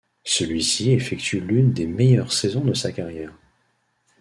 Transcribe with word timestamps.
Celui-ci 0.25 0.93
effectue 0.93 1.39
l'une 1.39 1.73
des 1.73 1.85
meilleures 1.85 2.33
saisons 2.33 2.63
de 2.63 2.73
sa 2.73 2.91
carrière. 2.91 3.35